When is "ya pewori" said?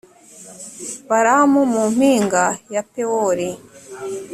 2.73-3.49